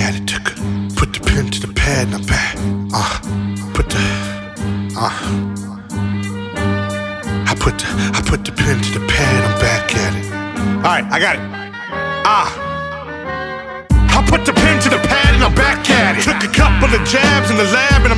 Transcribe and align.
at 0.00 0.14
it. 0.14 0.26
Took 0.26 0.54
put 0.96 1.12
the 1.12 1.20
pen 1.20 1.50
to 1.50 1.60
the 1.66 1.72
pad 1.72 2.06
and 2.06 2.14
I'm 2.16 2.26
back. 2.26 2.56
Uh, 2.92 3.18
put 3.74 3.88
the 3.90 4.04
uh. 4.96 5.12
I 7.50 7.54
put 7.54 7.78
the, 7.78 7.86
I 8.14 8.20
put 8.26 8.44
the 8.44 8.52
pen 8.52 8.80
to 8.80 8.98
the 8.98 9.06
pad. 9.06 9.44
I'm 9.44 9.58
back 9.60 9.94
at 9.96 10.12
it. 10.14 10.26
All 10.78 10.94
right, 10.94 11.04
I 11.10 11.18
got 11.18 11.36
it. 11.36 11.42
Ah. 12.24 12.68
I 13.90 14.26
put 14.28 14.44
the 14.44 14.52
pen 14.52 14.80
to 14.82 14.90
the 14.90 14.98
pad 14.98 15.34
and 15.34 15.44
I'm 15.44 15.54
back 15.54 15.88
at 15.90 16.18
it. 16.18 16.22
Took 16.22 16.42
a 16.42 16.52
couple 16.52 16.90
of 16.90 17.00
jabs 17.06 17.50
in 17.50 17.56
the 17.56 17.64
lab 17.64 18.02
and 18.02 18.12
I'm 18.12 18.17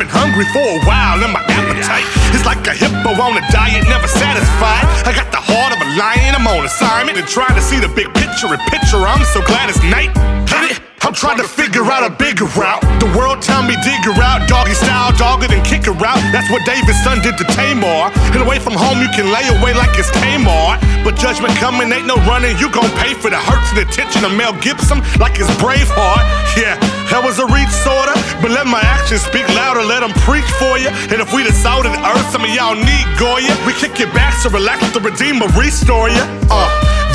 been 0.00 0.08
hungry 0.08 0.48
for 0.48 0.64
a 0.64 0.80
while, 0.88 1.20
and 1.20 1.28
my 1.28 1.44
appetite 1.44 2.08
is 2.32 2.40
like 2.48 2.64
a 2.64 2.72
hippo 2.72 3.12
on 3.20 3.36
a 3.36 3.44
diet, 3.52 3.84
never 3.84 4.08
satisfied. 4.08 4.88
I 5.04 5.12
got 5.12 5.28
the 5.28 5.36
heart 5.44 5.76
of 5.76 5.80
a 5.84 5.88
lion, 6.00 6.32
I'm 6.32 6.48
on 6.48 6.64
assignment 6.64 7.20
and 7.20 7.28
trying 7.28 7.52
to 7.52 7.60
see 7.60 7.76
the 7.76 7.92
big 7.92 8.08
picture 8.16 8.48
and 8.48 8.62
picture. 8.72 8.96
I'm 8.96 9.20
so 9.36 9.44
glad 9.44 9.68
it's 9.68 9.84
night. 9.84 10.08
I'm 11.00 11.16
trying 11.16 11.38
to 11.40 11.48
figure 11.48 11.82
out 11.88 12.04
a 12.04 12.12
bigger 12.12 12.44
route. 12.60 12.84
The 13.00 13.08
world 13.16 13.40
tell 13.40 13.64
me 13.64 13.74
dig 13.82 14.04
her 14.04 14.14
out, 14.20 14.46
doggy 14.46 14.76
style, 14.76 15.10
dog 15.16 15.40
than 15.40 15.64
kick 15.64 15.88
her 15.88 15.96
out. 15.96 16.20
That's 16.30 16.48
what 16.52 16.62
David's 16.68 17.02
son 17.02 17.24
did 17.24 17.40
to 17.40 17.44
Tamar. 17.56 18.12
And 18.36 18.44
away 18.44 18.60
from 18.60 18.76
home, 18.76 19.00
you 19.00 19.08
can 19.16 19.32
lay 19.32 19.48
away 19.48 19.72
like 19.72 19.90
it's 19.96 20.12
Kmart. 20.20 20.78
But 21.02 21.16
judgment 21.16 21.56
coming, 21.56 21.90
ain't 21.90 22.06
no 22.06 22.20
running. 22.28 22.56
You 22.60 22.70
gon' 22.70 22.92
pay 23.00 23.16
for 23.16 23.32
the 23.32 23.40
hurts 23.40 23.72
and 23.72 23.80
attention 23.80 24.24
of 24.24 24.36
Mel 24.36 24.52
Gibson 24.60 25.00
like 25.16 25.40
it's 25.40 25.50
Braveheart. 25.56 26.24
Yeah, 26.54 26.76
that 27.10 27.22
was 27.22 27.38
a 27.38 27.46
reach 27.50 27.70
sorta, 27.70 28.14
but 28.40 28.50
let 28.50 28.66
my 28.66 28.80
actions 28.80 29.22
speak 29.22 29.46
louder. 29.54 29.82
Let 29.82 30.00
them 30.00 30.14
preach 30.22 30.46
for 30.62 30.78
you. 30.78 30.90
And 31.10 31.18
if 31.18 31.34
we 31.34 31.42
the 31.42 31.52
salt 31.52 31.86
of 31.86 31.92
the 31.92 32.02
earth, 32.06 32.26
some 32.30 32.42
of 32.46 32.50
y'all 32.50 32.78
need 32.78 33.06
Goya. 33.18 33.50
We 33.66 33.74
kick 33.74 33.98
your 33.98 34.10
back 34.14 34.34
so 34.38 34.50
relax 34.50 34.80
the 34.94 35.00
Redeemer 35.00 35.46
restore 35.58 36.08
ya. 36.08 36.24
Uh. 36.50 36.70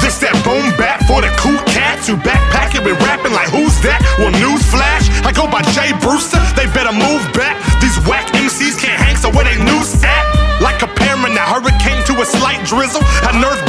This 0.05 0.21
that 0.21 0.37
boom 0.45 0.69
bap 0.77 1.01
for 1.09 1.17
the 1.25 1.33
cool 1.41 1.57
cats 1.65 2.05
who 2.05 2.13
backpack 2.21 2.77
it 2.77 2.85
with 2.85 2.93
rapping 3.01 3.33
like 3.33 3.49
who's 3.49 3.73
that? 3.81 3.97
Well, 4.21 4.29
news 4.37 4.61
flash, 4.69 5.09
I 5.25 5.33
go 5.33 5.49
by 5.49 5.65
Jay 5.73 5.97
Brewster. 5.97 6.37
They 6.53 6.69
better 6.77 6.93
move 6.93 7.25
back. 7.33 7.57
These 7.81 7.97
whack 8.05 8.29
MCs 8.37 8.77
can't 8.77 9.01
hang, 9.01 9.17
so 9.17 9.33
where 9.33 9.49
they 9.49 9.57
news 9.57 9.97
at? 10.05 10.21
Like 10.61 10.77
comparing 10.77 11.33
a 11.33 11.41
hurricane 11.41 12.05
to 12.05 12.21
a 12.21 12.25
slight 12.25 12.61
drizzle, 12.69 13.01
a 13.25 13.33
nerve 13.33 13.59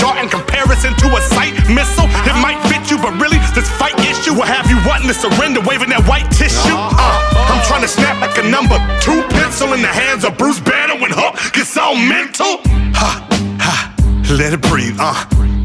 to 5.08 5.14
surrender, 5.14 5.60
waving 5.60 5.90
that 5.90 6.06
white 6.08 6.28
tissue. 6.30 6.74
Uh, 6.74 7.20
I'm 7.50 7.62
trying 7.66 7.82
to 7.82 7.88
snap 7.88 8.20
like 8.20 8.36
a 8.38 8.48
number 8.48 8.74
two 9.00 9.22
pencil 9.28 9.72
in 9.72 9.82
the 9.82 9.88
hands 9.88 10.24
of 10.24 10.36
Bruce 10.36 10.58
Banner 10.58 10.98
when 11.00 11.10
Hulk 11.10 11.36
gets 11.52 11.76
all 11.76 11.94
mental. 11.94 12.58
Ha, 12.98 13.26
ha, 13.60 13.94
let 14.30 14.52
it 14.52 14.62
breathe. 14.62 14.96
Uh, 14.98 15.14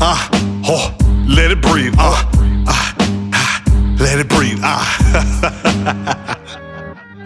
uh, 0.02 0.30
oh, 0.66 0.94
let 1.28 1.50
it 1.50 1.62
breathe. 1.62 1.96
Uh, 1.98 2.22
uh, 2.68 2.94
uh 3.34 3.60
let 3.98 4.20
it 4.20 4.30
breathe. 4.30 4.60
Uh. 4.62 6.38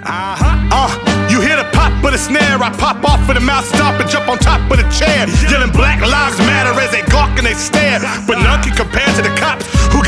Uh-huh. 0.06 0.46
Uh, 0.70 0.94
you 1.34 1.42
hear 1.42 1.58
the 1.58 1.66
pop 1.74 1.90
of 2.06 2.14
the 2.14 2.22
snare, 2.22 2.62
I 2.62 2.70
pop 2.78 3.02
off 3.10 3.26
of 3.26 3.34
the 3.34 3.42
mouth, 3.42 3.66
stop 3.66 3.98
and 3.98 4.06
jump 4.06 4.30
on 4.30 4.38
top 4.38 4.62
of 4.70 4.78
the 4.78 4.86
chair. 4.94 5.26
Yelling 5.50 5.74
Black 5.74 5.98
Lives 5.98 6.38
Matter 6.46 6.78
as 6.78 6.94
they 6.94 7.02
gawk 7.10 7.34
and 7.42 7.46
they 7.50 7.58
stare. 7.58 7.98
But 8.30 8.38
none 8.38 8.62
can 8.62 8.78
compare 8.78 9.10
to 9.18 9.22
the 9.26 9.34
cops 9.34 9.66
who 9.90 10.05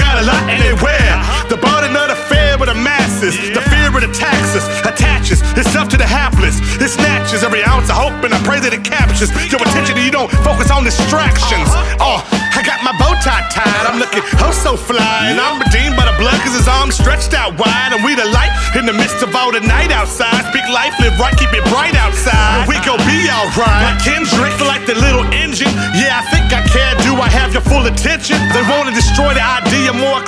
to 5.97 6.03
the 6.03 6.07
hapless. 6.07 6.61
It 6.77 6.89
snatches 6.89 7.43
every 7.43 7.63
ounce 7.65 7.89
of 7.89 7.97
hope 7.97 8.21
and 8.23 8.33
I 8.33 8.39
pray 8.45 8.59
that 8.61 8.73
it 8.73 8.83
captures 8.85 9.33
your 9.49 9.61
attention 9.61 9.97
and 9.97 10.05
you 10.05 10.13
don't 10.13 10.29
focus 10.45 10.69
on 10.69 10.85
distractions. 10.85 11.69
Oh, 11.97 12.21
I 12.53 12.61
got 12.61 12.81
my 12.85 12.93
bow 12.97 13.13
tie 13.21 13.45
tied, 13.49 13.85
I'm 13.85 13.97
looking 13.97 14.21
oh 14.45 14.53
so 14.53 14.77
fly. 14.77 15.33
And 15.33 15.41
I'm 15.41 15.57
redeemed 15.57 15.97
by 15.97 16.05
the 16.05 16.15
blood 16.21 16.37
cause 16.45 16.53
his 16.53 16.69
arms 16.69 16.97
stretched 16.97 17.33
out 17.33 17.57
wide. 17.57 17.93
And 17.93 18.05
we 18.05 18.13
the 18.13 18.29
light 18.29 18.53
in 18.77 18.85
the 18.85 18.93
midst 18.93 19.25
of 19.25 19.33
all 19.33 19.51
the 19.51 19.61
night 19.61 19.89
outside. 19.89 20.45
Speak 20.53 20.65
life, 20.69 20.93
live 21.01 21.17
right, 21.17 21.33
keep 21.37 21.49
it 21.53 21.65
bright 21.73 21.97
outside. 21.97 22.69
We 22.69 22.77
gon' 22.85 23.01
be 23.09 23.25
alright. 23.29 23.97
Like 23.97 24.01
Kendrick, 24.05 24.57
like 24.61 24.85
the 24.85 24.97
little 24.97 25.25
engine. 25.33 25.71
Yeah, 25.97 26.21
I 26.21 26.23
think 26.29 26.53
I 26.53 26.61
can. 26.69 26.97
Do 27.01 27.17
I 27.17 27.29
have 27.29 27.53
your 27.53 27.65
full 27.65 27.85
attention? 27.89 28.37
They 28.53 28.63
wanna 28.69 28.93
destroy 28.93 29.33
the 29.33 29.45
idea 29.45 29.93
more 29.93 30.21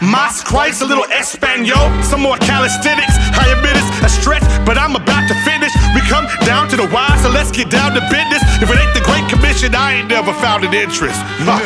Mas 0.00 0.42
Christ, 0.42 0.82
a 0.82 0.84
little 0.84 1.04
Espanol, 1.04 1.90
some 2.02 2.20
more 2.20 2.36
calisthenics. 2.38 3.16
I 3.32 3.48
admit 3.56 3.76
it's 3.76 3.90
a 4.04 4.08
stretch, 4.08 4.44
but 4.66 4.76
I'm 4.76 4.94
about 4.96 5.28
to 5.28 5.34
finish. 5.44 5.72
We 5.94 6.00
come 6.08 6.26
down 6.44 6.68
to 6.70 6.76
the 6.76 6.88
wire, 6.92 7.16
so 7.22 7.30
let's 7.30 7.50
get 7.50 7.70
down 7.70 7.94
to 7.94 8.00
business. 8.10 8.42
If 8.60 8.70
it 8.70 8.78
ain't 8.78 8.94
the 8.94 9.04
Great 9.04 9.28
Commission, 9.28 9.74
I 9.74 9.94
ain't 9.94 10.08
never 10.08 10.32
found 10.34 10.64
an 10.64 10.74
interest. 10.74 11.20
Uh, 11.40 11.60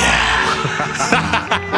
yeah. 0.00 1.70